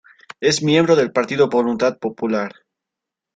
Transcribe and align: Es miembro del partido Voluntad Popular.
Es 0.39 0.63
miembro 0.63 0.95
del 0.95 1.11
partido 1.11 1.47
Voluntad 1.47 1.99
Popular. 1.99 2.51